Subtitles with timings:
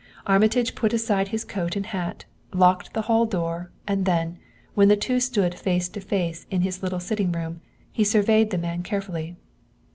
[0.25, 4.39] Armitage put aside his coat and hat, locked the hall door, and then,
[4.73, 8.57] when the two stood face to face in his little sitting room, he surveyed the
[8.57, 9.35] man carefully.